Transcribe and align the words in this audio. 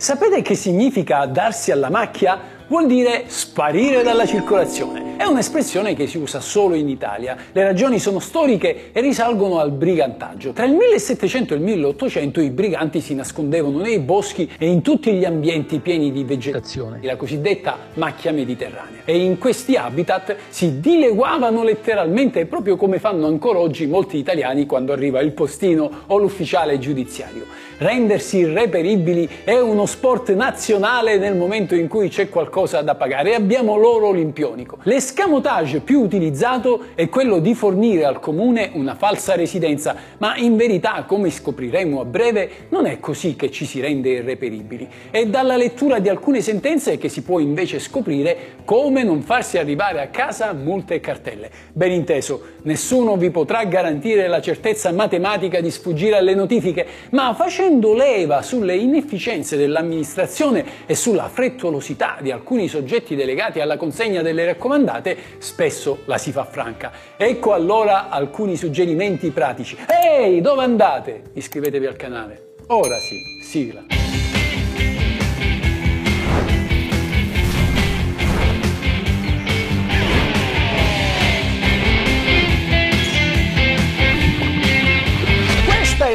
Sapete 0.00 0.40
che 0.40 0.54
significa 0.54 1.26
darsi 1.26 1.72
alla 1.72 1.90
macchia? 1.90 2.40
Vuol 2.70 2.86
dire 2.86 3.24
sparire 3.26 4.04
dalla 4.04 4.24
circolazione. 4.24 5.16
È 5.16 5.24
un'espressione 5.24 5.96
che 5.96 6.06
si 6.06 6.18
usa 6.18 6.38
solo 6.38 6.76
in 6.76 6.88
Italia. 6.88 7.36
Le 7.50 7.64
ragioni 7.64 7.98
sono 7.98 8.20
storiche 8.20 8.92
e 8.92 9.00
risalgono 9.00 9.58
al 9.58 9.72
brigantaggio. 9.72 10.52
Tra 10.52 10.66
il 10.66 10.74
1700 10.74 11.52
e 11.52 11.56
il 11.56 11.64
1800 11.64 12.40
i 12.40 12.50
briganti 12.50 13.00
si 13.00 13.16
nascondevano 13.16 13.80
nei 13.80 13.98
boschi 13.98 14.48
e 14.56 14.68
in 14.68 14.82
tutti 14.82 15.12
gli 15.14 15.24
ambienti 15.24 15.80
pieni 15.80 16.12
di 16.12 16.22
vegetazione, 16.22 17.00
la 17.02 17.16
cosiddetta 17.16 17.76
macchia 17.94 18.30
mediterranea. 18.30 19.00
E 19.04 19.18
in 19.18 19.36
questi 19.38 19.74
habitat 19.74 20.36
si 20.48 20.78
dileguavano 20.78 21.64
letteralmente 21.64 22.46
proprio 22.46 22.76
come 22.76 23.00
fanno 23.00 23.26
ancora 23.26 23.58
oggi 23.58 23.88
molti 23.88 24.16
italiani 24.16 24.66
quando 24.66 24.92
arriva 24.92 25.18
il 25.20 25.32
postino 25.32 25.90
o 26.06 26.18
l'ufficiale 26.18 26.78
giudiziario. 26.78 27.46
Rendersi 27.78 28.38
irreperibili 28.38 29.28
è 29.42 29.58
uno 29.58 29.86
sport 29.86 30.32
nazionale 30.34 31.16
nel 31.16 31.34
momento 31.34 31.74
in 31.74 31.88
cui 31.88 32.10
c'è 32.10 32.28
qualcosa 32.28 32.58
qualcosa 32.60 32.82
da 32.82 32.94
pagare 32.94 33.30
e 33.30 33.34
abbiamo 33.34 33.76
l'oro 33.76 34.08
olimpionico. 34.08 34.78
L'escamotage 34.82 35.80
più 35.80 36.00
utilizzato 36.00 36.86
è 36.94 37.08
quello 37.08 37.38
di 37.38 37.54
fornire 37.54 38.04
al 38.04 38.20
comune 38.20 38.70
una 38.74 38.94
falsa 38.94 39.34
residenza, 39.34 39.96
ma 40.18 40.36
in 40.36 40.56
verità, 40.56 41.04
come 41.06 41.30
scopriremo 41.30 42.00
a 42.00 42.04
breve, 42.04 42.50
non 42.68 42.86
è 42.86 43.00
così 43.00 43.36
che 43.36 43.50
ci 43.50 43.64
si 43.64 43.80
rende 43.80 44.10
irreperibili. 44.10 44.88
È 45.10 45.24
dalla 45.26 45.56
lettura 45.56 46.00
di 46.00 46.08
alcune 46.08 46.42
sentenze 46.42 46.98
che 46.98 47.08
si 47.08 47.22
può 47.22 47.38
invece 47.38 47.78
scoprire 47.78 48.58
come 48.64 49.02
non 49.04 49.22
farsi 49.22 49.56
arrivare 49.56 50.02
a 50.02 50.08
casa 50.08 50.52
multe 50.52 50.94
e 50.94 51.00
cartelle. 51.00 51.50
Ben 51.72 51.92
inteso, 51.92 52.42
nessuno 52.62 53.16
vi 53.16 53.30
potrà 53.30 53.64
garantire 53.64 54.28
la 54.28 54.40
certezza 54.40 54.92
matematica 54.92 55.60
di 55.60 55.70
sfuggire 55.70 56.16
alle 56.16 56.34
notifiche, 56.34 56.86
ma 57.10 57.32
facendo 57.34 57.94
leva 57.94 58.42
sulle 58.42 58.76
inefficienze 58.76 59.56
dell'amministrazione 59.56 60.64
e 60.86 60.94
sulla 60.94 61.28
frettolosità 61.28 62.18
di 62.20 62.30
alcuni 62.30 62.48
alcuni 62.50 62.66
soggetti 62.66 63.14
delegati 63.14 63.60
alla 63.60 63.76
consegna 63.76 64.22
delle 64.22 64.44
raccomandate, 64.44 65.16
spesso 65.38 66.00
la 66.06 66.18
si 66.18 66.32
fa 66.32 66.42
franca. 66.42 66.90
Ecco 67.16 67.52
allora 67.52 68.08
alcuni 68.08 68.56
suggerimenti 68.56 69.30
pratici. 69.30 69.76
Ehi, 69.86 70.40
dove 70.40 70.64
andate? 70.64 71.22
Iscrivetevi 71.34 71.86
al 71.86 71.94
canale. 71.94 72.54
Ora 72.66 72.96
sì, 72.98 73.20
sigla. 73.44 73.84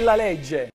La 0.02 0.16
legge! 0.16 0.68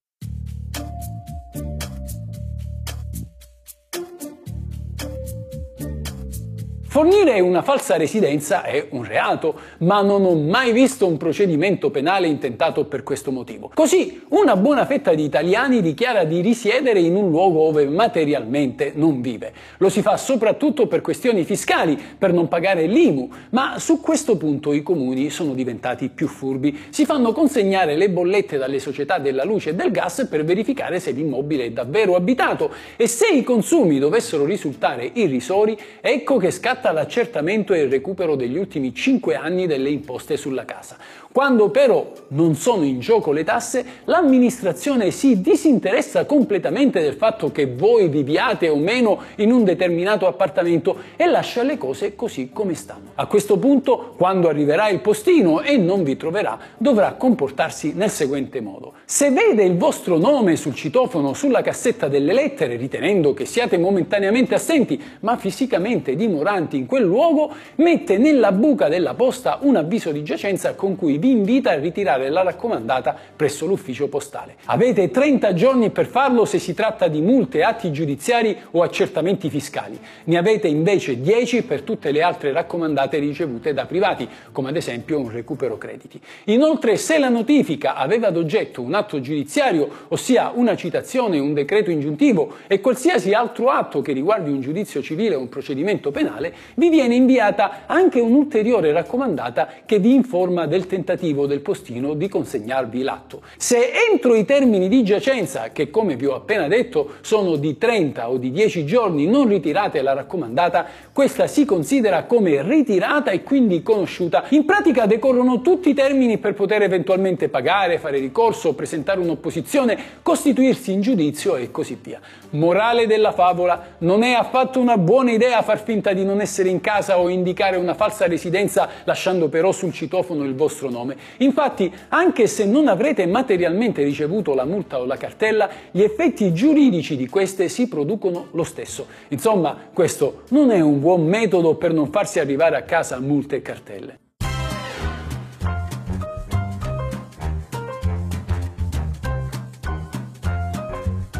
Fornire 6.91 7.39
una 7.39 7.63
falsa 7.63 7.97
residenza 7.97 8.65
è 8.65 8.89
un 8.91 9.05
reato, 9.05 9.55
ma 9.79 10.03
non 10.03 10.25
ho 10.25 10.35
mai 10.35 10.73
visto 10.73 11.07
un 11.07 11.19
procedimento 11.19 11.89
penale 11.91 12.27
intentato 12.27 12.87
per 12.87 13.05
questo 13.05 13.31
motivo. 13.31 13.71
Così, 13.73 14.23
una 14.31 14.57
buona 14.57 14.85
fetta 14.87 15.15
di 15.15 15.23
italiani 15.23 15.83
dichiara 15.83 16.25
di 16.25 16.41
risiedere 16.41 16.99
in 16.99 17.15
un 17.15 17.31
luogo 17.31 17.67
dove 17.67 17.87
materialmente 17.87 18.91
non 18.97 19.21
vive. 19.21 19.53
Lo 19.79 19.89
si 19.89 20.03
fa 20.03 20.17
soprattutto 20.17 20.89
per 20.89 21.01
questioni 21.01 21.45
fiscali, 21.45 21.97
per 22.19 22.33
non 22.33 22.49
pagare 22.49 22.87
l'IMU, 22.87 23.31
ma 23.51 23.79
su 23.79 24.01
questo 24.01 24.37
punto 24.37 24.73
i 24.73 24.83
comuni 24.83 25.31
sono 25.31 25.55
diventati 25.55 26.09
più 26.09 26.27
furbi. 26.27 26.77
Si 26.89 27.05
fanno 27.05 27.31
consegnare 27.31 27.95
le 27.95 28.11
bollette 28.11 28.59
dalle 28.59 28.81
società 28.81 29.19
della 29.19 29.45
luce 29.45 29.71
e 29.71 29.75
del 29.77 29.93
gas 29.93 30.27
per 30.29 30.45
verificare 30.45 30.99
se 30.99 31.13
l'immobile 31.13 31.67
è 31.67 31.71
davvero 31.71 32.17
abitato 32.17 32.73
e 32.97 33.07
se 33.07 33.29
i 33.29 33.45
consumi 33.45 34.01
dovessero 34.01 34.45
risultare 34.45 35.09
irrisori, 35.13 35.79
ecco 36.01 36.37
che 36.39 36.51
scatta 36.51 36.79
scatta 36.91 36.93
l'accertamento 36.93 37.73
e 37.73 37.83
il 37.83 37.91
recupero 37.91 38.35
degli 38.35 38.59
ultimi 38.59 38.93
5 38.93 39.35
anni 39.35 39.67
delle 39.67 39.91
imposte 39.91 40.37
sulla 40.37 40.65
casa. 40.65 40.97
Quando 41.33 41.71
però 41.71 42.11
non 42.29 42.57
sono 42.57 42.83
in 42.83 42.99
gioco 42.99 43.31
le 43.31 43.45
tasse, 43.45 43.85
l'amministrazione 44.05 45.13
si 45.13 45.41
disinteressa 45.41 46.25
completamente 46.25 47.01
del 47.01 47.15
fatto 47.15 47.53
che 47.53 47.67
voi 47.67 48.09
viviate 48.09 48.69
o 48.69 48.77
meno 48.77 49.21
in 49.37 49.53
un 49.53 49.63
determinato 49.63 50.27
appartamento 50.27 50.97
e 51.15 51.27
lascia 51.27 51.63
le 51.63 51.79
cose 51.79 52.17
così 52.17 52.51
come 52.53 52.75
stanno. 52.75 53.13
A 53.15 53.27
questo 53.27 53.59
punto, 53.59 54.15
quando 54.17 54.49
arriverà 54.49 54.89
il 54.89 55.01
postino 55.01 55.61
e 55.61 55.77
non 55.77 56.03
vi 56.03 56.17
troverà, 56.17 56.59
dovrà 56.77 57.13
comportarsi 57.13 57.93
nel 57.95 58.11
seguente 58.11 58.61
modo. 58.61 58.95
Se 59.05 59.31
vede 59.31 59.63
il 59.63 59.77
vostro 59.77 60.19
nome 60.19 60.57
sul 60.57 60.75
citofono 60.75 61.33
sulla 61.33 61.63
cassetta 61.63 62.09
delle 62.09 62.33
lettere, 62.33 62.77
ritenendo 62.77 63.35
che 63.35 63.45
siate 63.45 63.79
momentaneamente 63.79 64.55
assenti, 64.55 65.01
ma 65.21 65.37
fisicamente 65.37 66.17
dimoranti 66.17 66.70
in 66.77 66.87
quel 66.87 67.05
luogo, 67.05 67.53
mette 67.77 68.19
nella 68.19 68.53
buca 68.53 68.89
della 68.89 69.15
posta 69.15 69.59
un 69.63 69.77
avviso 69.77 70.11
di 70.13 70.23
giacenza 70.23 70.75
con 70.75 70.97
cui 70.97 71.19
vi 71.19 71.31
invita 71.31 71.71
a 71.71 71.79
ritirare 71.79 72.29
la 72.31 72.43
raccomandata 72.43 73.17
presso 73.37 73.67
l'ufficio 73.67 74.09
postale. 74.09 74.57
Avete 74.67 75.11
30 75.11 75.55
giorni 75.55 75.91
per 75.91 76.07
farlo 76.07 76.45
se 76.45 76.59
si 76.59 76.75
tratta 76.75 77.09
di 77.09 77.21
multe, 77.21 77.63
atti 77.63 77.93
giudiziari 77.93 78.57
o 78.73 78.83
accertamenti 78.83 79.51
fiscali. 79.51 79.99
Ne 80.25 80.37
avete 80.37 80.69
invece 80.69 81.21
10 81.21 81.63
per 81.63 81.83
tutte 81.83 82.11
le 82.11 82.23
altre 82.23 82.53
raccomandate 82.53 83.19
ricevute 83.19 83.73
da 83.73 83.87
privati, 83.87 84.29
come 84.53 84.69
ad 84.69 84.77
esempio 84.77 85.19
un 85.19 85.31
recupero 85.31 85.79
crediti. 85.79 86.21
Inoltre, 86.45 86.97
se 86.97 87.19
la 87.19 87.29
notifica 87.29 87.95
aveva 87.95 88.29
ad 88.29 88.37
oggetto 88.37 88.83
un 88.83 88.95
atto 88.95 89.21
giudiziario, 89.21 89.89
ossia 90.09 90.53
una 90.55 90.77
citazione, 90.77 91.39
un 91.39 91.55
decreto 91.55 91.91
ingiuntivo 91.91 92.55
e 92.67 92.81
qualsiasi 92.81 93.33
altro 93.33 93.69
atto 93.69 94.01
che 94.01 94.13
riguardi 94.13 94.51
un 94.51 94.61
giudizio 94.61 95.03
civile 95.03 95.35
o 95.35 95.41
un 95.41 95.49
procedimento 95.49 96.11
penale, 96.11 96.55
vi 96.75 96.89
viene 96.89 97.15
inviata 97.15 97.87
anche 97.87 98.21
un'ulteriore 98.21 98.93
raccomandata 98.93 99.69
che 99.87 99.99
vi 99.99 100.15
informa 100.15 100.67
del 100.67 100.87
tentativo 100.87 101.47
del 101.47 101.61
postino 101.61 102.15
di 102.15 102.29
consegnarvi 102.29 103.03
l'atto. 103.03 103.43
Se 103.57 103.91
entro 104.11 104.35
i 104.35 104.45
termini 104.45 104.89
di 104.89 105.03
giacenza, 105.03 105.71
che 105.73 105.91
come 105.91 106.17
vi 106.17 106.27
ho 106.27 106.35
appena 106.35 106.69
detto 106.69 107.15
sono 107.23 107.57
di 107.57 107.79
30 107.79 108.29
o 108.29 108.37
di 108.37 108.51
10 108.51 108.85
giorni, 108.85 109.27
non 109.27 109.49
ritirate 109.49 110.03
la 110.03 110.13
raccomandata, 110.13 110.87
questa 111.13 111.47
si 111.47 111.65
considera 111.65 112.25
come 112.25 112.63
ritirata 112.63 113.31
e 113.31 113.43
quindi 113.43 113.83
conosciuta. 113.83 114.45
In 114.51 114.65
pratica 114.65 115.07
decorrono 115.07 115.61
tutti 115.61 115.91
i 115.91 115.95
termini 115.95 116.39
per 116.39 116.55
poter 116.55 116.83
eventualmente 116.83 117.49
pagare, 117.49 117.99
fare 117.99 118.19
ricorso, 118.19 118.75
presentare 118.75 119.21
un'opposizione, 119.21 119.99
costituirsi 120.23 120.93
in 120.93 121.01
giudizio 121.01 121.57
e 121.57 121.71
così 121.71 121.99
via. 122.01 122.21
Morale 122.51 123.07
della 123.07 123.33
favola, 123.33 123.97
non 123.99 124.23
è 124.23 124.33
affatto 124.33 124.81
una 124.81 124.99
buona 124.99 125.31
idea 125.31 125.63
far 125.63 125.83
finta 125.83 126.13
di 126.13 126.25
non 126.25 126.41
essere 126.41 126.50
in 126.59 126.81
casa 126.81 127.19
o 127.19 127.29
indicare 127.29 127.77
una 127.77 127.95
falsa 127.95 128.27
residenza 128.27 128.89
lasciando 129.05 129.49
però 129.49 129.73
sul 129.73 129.93
citofono 129.93 130.45
il 130.45 130.55
vostro 130.55 130.91
nome. 130.91 131.17
Infatti, 131.39 131.93
anche 132.09 132.47
se 132.47 132.65
non 132.65 132.89
avrete 132.89 133.27
materialmente 133.27 134.03
ricevuto 134.03 134.55
la 134.55 134.65
multa 134.65 134.99
o 134.99 135.05
la 135.05 135.17
cartella, 135.17 135.69
gli 135.91 136.03
effetti 136.03 136.53
giuridici 136.53 137.17
di 137.17 137.29
queste 137.29 137.69
si 137.69 137.89
producono 137.89 138.49
lo 138.53 138.65
stesso. 138.65 139.07
Insomma, 139.29 139.77
questo 139.93 140.43
non 140.51 140.71
è 140.71 140.81
un 140.81 141.01
buon 141.01 141.25
metodo 141.25 141.77
per 141.77 141.93
non 141.93 142.11
farsi 142.11 142.41
arrivare 142.41 142.77
a 142.77 142.83
casa 142.83 143.19
multe 143.21 143.57
e 143.57 143.63
cartelle. 143.63 144.19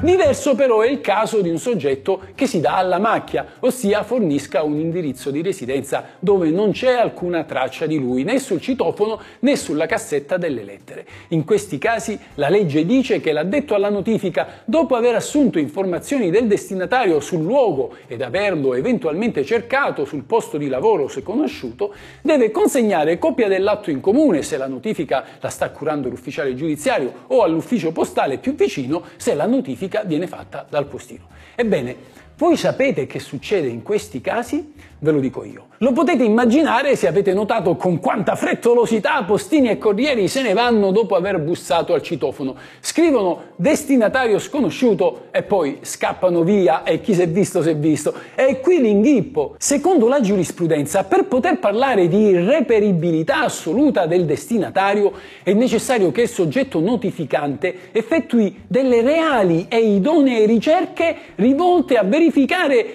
Diverso 0.03 0.55
però 0.55 0.81
è 0.81 0.89
il 0.89 1.03
caso 1.03 1.43
di 1.43 1.51
un 1.51 1.59
soggetto 1.59 2.23
che 2.35 2.47
si 2.47 2.59
dà 2.61 2.79
alla 2.79 2.99
macchia, 2.99 3.45
ossia 3.61 4.03
fornisca 4.03 4.63
un 4.63 4.79
indirizzo 4.79 5.31
di 5.31 5.43
residenza 5.43 6.13
dove 6.19 6.49
non 6.49 6.71
c'è 6.73 6.93
alcuna 6.95 7.45
traccia 7.45 7.85
di 7.85 7.99
lui 7.99 8.25
né 8.25 8.39
sul 8.39 8.63
citofono 8.63 9.21
né 9.41 9.57
sulla 9.57 9.85
cassetta 9.85 10.39
delle 10.39 10.65
lettere. 10.65 11.05
In 11.29 11.45
questi 11.45 11.77
casi 11.77 12.19
la 12.37 12.49
legge 12.49 12.87
dice 12.87 13.21
che 13.21 13.33
l'addetto 13.33 13.75
alla 13.75 13.91
notifica, 13.91 14.63
dopo 14.65 14.97
aver 14.97 15.17
assunto 15.17 15.59
informazioni 15.59 16.31
del 16.31 16.47
destinatario 16.47 17.21
sul 17.21 17.43
luogo 17.43 17.93
ed 18.07 18.23
averlo 18.23 18.73
eventualmente 18.73 19.45
cercato 19.45 20.07
sul 20.07 20.23
posto 20.23 20.57
di 20.57 20.69
lavoro 20.69 21.09
se 21.09 21.23
conosciuto, 21.23 21.93
deve 22.23 22.51
consegnare 22.51 23.19
copia 23.19 23.49
dell'atto 23.49 23.91
in 23.91 24.01
comune 24.01 24.41
se 24.41 24.57
la 24.57 24.67
notifica 24.67 25.27
la 25.41 25.51
sta 25.51 25.69
curando 25.69 26.09
l'ufficiale 26.09 26.55
giudiziario 26.55 27.13
o 27.27 27.43
all'ufficio 27.43 27.93
postale 27.93 28.39
più 28.39 28.55
vicino 28.55 29.03
se 29.17 29.35
la 29.35 29.45
notifica 29.45 29.89
viene 30.05 30.27
fatta 30.27 30.67
dal 30.69 30.87
postino. 30.87 31.27
Ebbene, 31.55 31.97
Voi 32.41 32.57
sapete 32.57 33.07
che 33.07 33.19
succede 33.19 33.69
in 33.69 33.83
questi 33.83 34.23
casi? 34.23 34.73
Ve 35.03 35.11
lo 35.11 35.21
dico 35.21 35.45
io. 35.45 35.67
Lo 35.83 35.93
potete 35.93 36.25
immaginare 36.25 36.97
se 36.97 37.07
avete 37.07 37.33
notato 37.35 37.77
con 37.77 38.01
quanta 38.01 38.35
frettolosità 38.35 39.23
postini 39.25 39.69
e 39.69 39.79
corrieri 39.79 40.29
se 40.29 40.43
ne 40.43 40.53
vanno 40.53 40.91
dopo 40.91 41.17
aver 41.17 41.39
bussato 41.39 41.93
al 41.93 42.03
citofono. 42.03 42.55
Scrivono 42.81 43.45
destinatario 43.57 44.39
sconosciuto 44.39 45.29
e 45.31 45.43
poi 45.43 45.79
scappano 45.83 46.43
via 46.43 46.83
e 46.83 47.01
chi 47.01 47.15
si 47.15 47.23
è 47.23 47.29
visto 47.29 47.63
si 47.63 47.71
è 47.71 47.77
visto. 47.77 48.15
E 48.35 48.61
qui 48.61 48.81
l'inghippo. 48.81 49.55
Secondo 49.59 50.09
la 50.09 50.21
giurisprudenza, 50.21 51.05
per 51.05 51.25
poter 51.25 51.59
parlare 51.59 52.09
di 52.09 52.37
reperibilità 52.37 53.45
assoluta 53.45 54.07
del 54.07 54.27
destinatario 54.27 55.13
è 55.43 55.53
necessario 55.53 56.11
che 56.11 56.23
il 56.23 56.29
soggetto 56.29 56.81
notificante 56.81 57.91
effettui 57.93 58.63
delle 58.67 59.03
reali 59.03 59.67
e 59.69 59.79
idonee 59.79 60.47
ricerche 60.47 61.17
rivolte 61.37 61.97
a 61.97 62.03
verificare 62.03 62.29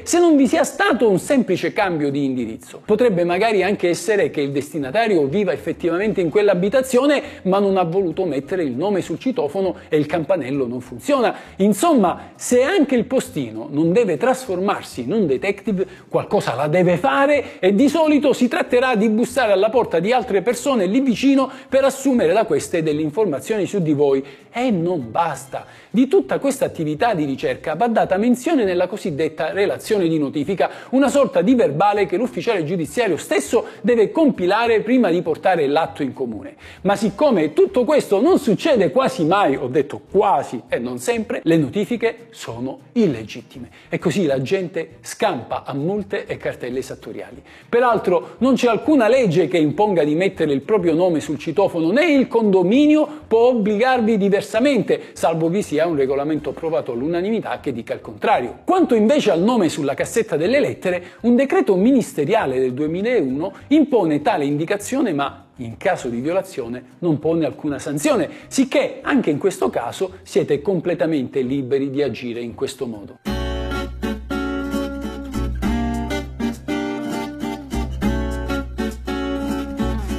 se 0.03 0.19
non 0.19 0.35
vi 0.35 0.47
sia 0.47 0.63
stato 0.63 1.09
un 1.09 1.19
semplice 1.19 1.73
cambio 1.73 2.09
di 2.09 2.23
indirizzo. 2.23 2.81
Potrebbe 2.85 3.23
magari 3.23 3.63
anche 3.63 3.89
essere 3.89 4.29
che 4.29 4.41
il 4.41 4.51
destinatario 4.51 5.25
viva 5.25 5.51
effettivamente 5.51 6.21
in 6.21 6.29
quell'abitazione 6.29 7.21
ma 7.43 7.59
non 7.59 7.77
ha 7.77 7.83
voluto 7.83 8.25
mettere 8.25 8.63
il 8.63 8.71
nome 8.71 9.01
sul 9.01 9.19
citofono 9.19 9.75
e 9.89 9.97
il 9.97 10.05
campanello 10.05 10.67
non 10.67 10.81
funziona. 10.81 11.35
Insomma, 11.57 12.31
se 12.35 12.63
anche 12.63 12.95
il 12.95 13.05
postino 13.05 13.67
non 13.69 13.91
deve 13.91 14.17
trasformarsi 14.17 15.01
in 15.01 15.11
un 15.11 15.27
detective, 15.27 15.85
qualcosa 16.07 16.55
la 16.55 16.67
deve 16.67 16.97
fare 16.97 17.59
e 17.59 17.75
di 17.75 17.89
solito 17.89 18.33
si 18.33 18.47
tratterà 18.47 18.95
di 18.95 19.09
bussare 19.09 19.51
alla 19.51 19.69
porta 19.69 19.99
di 19.99 20.11
altre 20.11 20.41
persone 20.41 20.85
lì 20.85 21.01
vicino 21.01 21.49
per 21.67 21.83
assumere 21.83 22.33
da 22.33 22.45
queste 22.45 22.83
delle 22.83 23.01
informazioni 23.01 23.65
su 23.65 23.81
di 23.81 23.93
voi. 23.93 24.23
E 24.51 24.71
non 24.71 25.11
basta. 25.11 25.65
Di 25.89 26.07
tutta 26.07 26.39
questa 26.39 26.65
attività 26.65 27.13
di 27.13 27.25
ricerca 27.25 27.75
va 27.75 27.87
data 27.87 28.17
menzione 28.17 28.63
nella 28.63 28.87
cosiddetta 28.87 29.24
relazione 29.35 30.07
di 30.07 30.17
notifica, 30.17 30.69
una 30.89 31.09
sorta 31.09 31.41
di 31.41 31.55
verbale 31.55 32.05
che 32.05 32.17
l'ufficiale 32.17 32.63
giudiziario 32.63 33.17
stesso 33.17 33.65
deve 33.81 34.11
compilare 34.11 34.81
prima 34.81 35.09
di 35.09 35.21
portare 35.21 35.67
l'atto 35.67 36.03
in 36.03 36.13
comune. 36.13 36.55
Ma 36.81 36.95
siccome 36.95 37.53
tutto 37.53 37.83
questo 37.83 38.21
non 38.21 38.39
succede 38.39 38.91
quasi 38.91 39.25
mai, 39.25 39.55
ho 39.55 39.67
detto 39.67 40.01
quasi 40.11 40.61
e 40.67 40.79
non 40.79 40.99
sempre, 40.99 41.41
le 41.43 41.57
notifiche 41.57 42.27
sono 42.31 42.79
illegittime 42.93 43.69
e 43.89 43.99
così 43.99 44.25
la 44.25 44.41
gente 44.41 44.97
scampa 45.01 45.63
a 45.65 45.73
multe 45.73 46.25
e 46.25 46.37
cartelle 46.37 46.79
esattoriali. 46.79 47.41
Peraltro 47.67 48.35
non 48.39 48.55
c'è 48.55 48.67
alcuna 48.67 49.07
legge 49.07 49.47
che 49.47 49.57
imponga 49.57 50.03
di 50.03 50.15
mettere 50.15 50.53
il 50.53 50.61
proprio 50.61 50.93
nome 50.93 51.19
sul 51.19 51.37
citofono 51.37 51.91
né 51.91 52.11
il 52.11 52.27
condominio 52.27 53.07
può 53.27 53.49
obbligarvi 53.49 54.17
diversamente, 54.17 55.01
salvo 55.13 55.49
vi 55.49 55.61
sia 55.61 55.85
un 55.85 55.95
regolamento 55.95 56.51
approvato 56.51 56.91
all'unanimità 56.91 57.59
che 57.59 57.71
dica 57.71 57.93
il 57.93 58.01
contrario. 58.01 58.59
Quanto 58.63 58.95
invece 58.95 59.13
al 59.15 59.41
nome 59.41 59.69
sulla 59.69 59.93
cassetta 59.93 60.35
delle 60.35 60.59
lettere, 60.59 61.03
un 61.21 61.35
decreto 61.35 61.75
ministeriale 61.75 62.59
del 62.59 62.73
2001 62.73 63.53
impone 63.69 64.21
tale 64.21 64.43
indicazione 64.43 65.13
ma 65.13 65.45
in 65.57 65.77
caso 65.77 66.09
di 66.09 66.19
violazione 66.19 66.83
non 66.99 67.17
pone 67.17 67.45
alcuna 67.45 67.79
sanzione, 67.79 68.29
sicché 68.47 68.99
anche 69.01 69.29
in 69.29 69.37
questo 69.37 69.69
caso 69.69 70.15
siete 70.23 70.61
completamente 70.61 71.41
liberi 71.41 71.89
di 71.89 72.01
agire 72.01 72.41
in 72.41 72.55
questo 72.55 72.85
modo. 72.87 73.34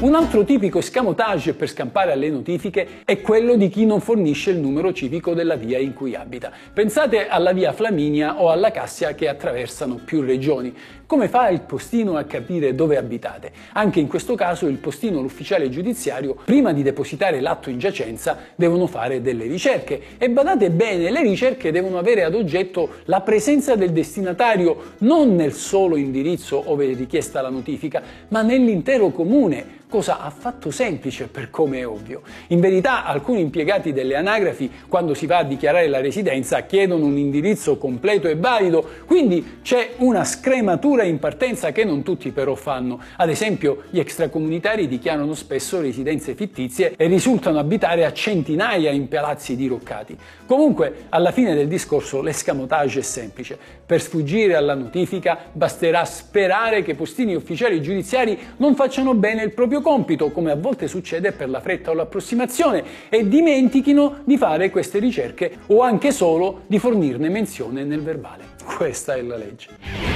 Un 0.07 0.15
altro 0.15 0.45
tipico 0.45 0.79
escamotage 0.79 1.55
per 1.55 1.69
scampare 1.69 2.13
alle 2.13 2.31
notifiche 2.31 3.03
è 3.05 3.21
quello 3.21 3.57
di 3.57 3.69
chi 3.69 3.85
non 3.85 4.01
fornisce 4.01 4.53
il 4.53 4.59
numero 4.59 4.93
civico 4.93 5.35
della 5.35 5.57
via 5.57 5.79
in 5.79 5.95
cui 5.95 6.15
abita. 6.15 6.53
Pensate 6.73 7.27
alla 7.27 7.53
via 7.53 7.73
Flaminia 7.73 8.41
o 8.41 8.51
alla 8.51 8.71
Cassia 8.71 9.17
che 9.17 9.27
attraversano 9.27 9.97
più 10.05 10.21
regioni. 10.21 10.73
Come 11.07 11.27
fa 11.29 11.49
il 11.49 11.63
postino 11.63 12.17
a 12.17 12.23
capire 12.23 12.77
dove 12.77 12.97
abitate? 12.97 13.51
Anche 13.73 13.99
in 13.99 14.07
questo 14.07 14.37
caso 14.37 14.69
il 14.69 14.77
postino 14.77 15.19
o 15.19 15.23
l'ufficiale 15.23 15.69
giudiziario, 15.71 16.37
prima 16.45 16.73
di 16.73 16.85
depositare 16.85 17.41
l'atto 17.41 17.69
in 17.69 17.79
giacenza, 17.79 18.39
devono 18.55 18.87
fare 18.87 19.21
delle 19.21 19.47
ricerche. 19.47 20.01
E 20.19 20.31
badate 20.31 20.71
bene, 20.71 21.11
le 21.11 21.23
ricerche 21.23 21.73
devono 21.73 21.99
avere 21.99 22.23
ad 22.23 22.35
oggetto 22.37 22.91
la 23.07 23.23
presenza 23.23 23.75
del 23.75 23.91
destinatario 23.91 24.95
non 24.99 25.35
nel 25.35 25.53
solo 25.53 25.97
indirizzo 25.97 26.63
ove 26.71 26.91
è 26.91 26.95
richiesta 26.95 27.43
la 27.43 27.51
notifica, 27.51 28.03
ma 28.29 28.43
nell'intero 28.43 29.11
comune 29.11 29.85
cosa 29.89 30.21
affatto 30.21 30.71
semplice 30.71 31.29
per 31.29 31.49
come 31.51 31.79
è 31.79 31.87
ovvio. 31.87 32.23
In 32.49 32.61
verità 32.61 33.05
alcuni 33.05 33.41
impiegati 33.41 33.93
delle 33.93 34.17
anagrafi 34.17 34.71
quando 34.89 35.15
si 35.15 35.27
va 35.27 35.39
a 35.39 35.45
dichiarare 35.45 35.89
la 35.89 36.01
residenza 36.01 36.63
chiedono 36.63 37.05
un 37.05 37.17
indirizzo 37.17 37.79
completo 37.79 38.29
e 38.29 38.37
valido, 38.37 38.85
quindi 39.07 39.59
c'è 39.63 39.93
una 39.99 40.25
scrematura 40.25 41.05
in 41.05 41.19
partenza 41.19 41.71
che 41.73 41.85
non 41.85 42.03
tutti 42.03 42.33
però 42.33 42.55
fanno. 42.55 43.01
Ad 43.17 43.29
esempio 43.29 43.85
gli 43.91 44.01
extracomunitari 44.01 44.89
dichiarano 44.89 45.35
spesso 45.35 45.81
residenze 45.81 46.35
fittizie 46.35 46.95
e 46.97 47.07
risultano 47.07 47.59
abitare 47.59 48.05
a 48.05 48.13
centinaia 48.13 48.91
in 48.91 49.09
palazzi 49.09 49.55
diroccati. 49.55 50.17
Comunque 50.47 51.07
alla 51.11 51.31
fine 51.31 51.55
del 51.55 51.69
discorso 51.69 52.21
l'escamotage 52.23 53.01
è 53.01 53.03
semplice. 53.03 53.57
Per 53.87 54.01
sfuggire 54.01 54.57
alla 54.57 54.75
notifica 54.75 55.39
basterà 55.53 56.05
sperare 56.05 56.83
che 56.83 56.95
postini 56.95 57.35
ufficiali 57.35 57.81
giudiziari 57.81 58.37
non 58.57 58.75
facciano 58.75 59.15
bene 59.15 59.43
il 59.43 59.53
proprio 59.53 59.76
proprio 59.77 59.81
compito, 59.81 60.31
come 60.31 60.51
a 60.51 60.57
volte 60.57 60.89
succede 60.89 61.33
per 61.33 61.49
la 61.49 61.61
fretta 61.61 61.91
o 61.91 61.95
l'approssimazione, 61.95 62.85
e 63.09 63.29
dimentichino 63.29 64.23
di 64.25 64.37
fare 64.37 64.71
queste 64.71 64.99
ricerche 64.99 65.59
o 65.67 65.83
anche 65.83 66.13
solo 66.13 66.63
di 66.67 66.79
fornirne 66.79 67.29
menzione 67.29 67.85
nel 67.85 68.03
verbale. 68.03 68.55
Questa 68.77 69.15
è 69.15 69.23
la 69.23 69.37
legge. 69.37 70.16